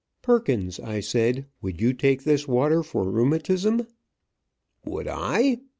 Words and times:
"Perkins," 0.23 0.79
I 0.79 0.99
said, 0.99 1.45
"would 1.61 1.79
you 1.79 1.93
take 1.93 2.23
this 2.23 2.47
water 2.47 2.81
for 2.81 3.07
rheumatism?" 3.11 3.85
"Would 4.83 5.07
I? 5.07 5.59